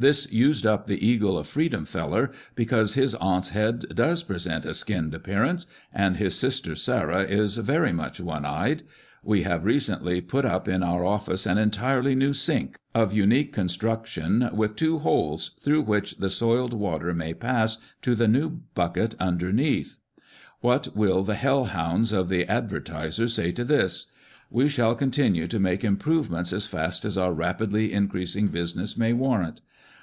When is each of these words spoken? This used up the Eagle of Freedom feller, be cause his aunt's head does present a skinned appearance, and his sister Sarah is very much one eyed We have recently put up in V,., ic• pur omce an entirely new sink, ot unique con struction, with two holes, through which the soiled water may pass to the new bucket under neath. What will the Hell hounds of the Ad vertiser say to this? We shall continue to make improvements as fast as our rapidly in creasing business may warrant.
This 0.00 0.30
used 0.32 0.64
up 0.64 0.86
the 0.86 1.04
Eagle 1.04 1.36
of 1.36 1.48
Freedom 1.48 1.84
feller, 1.84 2.30
be 2.54 2.64
cause 2.66 2.94
his 2.94 3.16
aunt's 3.16 3.48
head 3.48 3.80
does 3.96 4.22
present 4.22 4.64
a 4.64 4.72
skinned 4.72 5.12
appearance, 5.12 5.66
and 5.92 6.16
his 6.18 6.36
sister 6.36 6.76
Sarah 6.76 7.22
is 7.24 7.56
very 7.56 7.92
much 7.92 8.20
one 8.20 8.44
eyed 8.44 8.84
We 9.24 9.42
have 9.42 9.64
recently 9.64 10.20
put 10.20 10.44
up 10.44 10.68
in 10.68 10.82
V,., 10.82 10.84
ic• 10.84 10.84
pur 11.00 11.32
omce 11.32 11.50
an 11.50 11.58
entirely 11.58 12.14
new 12.14 12.32
sink, 12.32 12.78
ot 12.94 13.12
unique 13.12 13.52
con 13.52 13.68
struction, 13.68 14.48
with 14.54 14.76
two 14.76 15.00
holes, 15.00 15.56
through 15.64 15.82
which 15.82 16.18
the 16.18 16.30
soiled 16.30 16.74
water 16.74 17.12
may 17.12 17.34
pass 17.34 17.78
to 18.02 18.14
the 18.14 18.28
new 18.28 18.50
bucket 18.76 19.16
under 19.18 19.52
neath. 19.52 19.98
What 20.60 20.94
will 20.96 21.24
the 21.24 21.34
Hell 21.34 21.64
hounds 21.64 22.12
of 22.12 22.28
the 22.28 22.46
Ad 22.46 22.70
vertiser 22.70 23.28
say 23.28 23.50
to 23.50 23.64
this? 23.64 24.06
We 24.48 24.68
shall 24.68 24.94
continue 24.94 25.48
to 25.48 25.58
make 25.58 25.82
improvements 25.82 26.52
as 26.52 26.68
fast 26.68 27.04
as 27.04 27.18
our 27.18 27.32
rapidly 27.34 27.92
in 27.92 28.06
creasing 28.06 28.46
business 28.46 28.96
may 28.96 29.12
warrant. 29.12 29.60